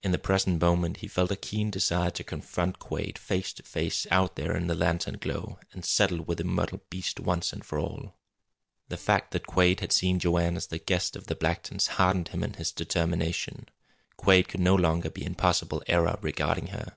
[0.00, 4.06] In the present moment he felt a keen desire to confront Quade face to face
[4.12, 8.14] out there in the lantern glow, and settle with the mottled beast once for all.
[8.90, 12.44] The fact that Quade had seen Joanne as the guest of the Blacktons hardened him
[12.44, 13.68] in his determination.
[14.16, 16.96] Quade could no longer be in possible error regarding her.